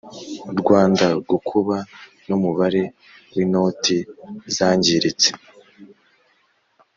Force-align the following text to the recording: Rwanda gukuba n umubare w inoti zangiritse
Rwanda 0.59 1.05
gukuba 1.29 1.75
n 2.27 2.29
umubare 2.37 2.83
w 3.33 3.35
inoti 3.43 3.97
zangiritse 4.55 5.29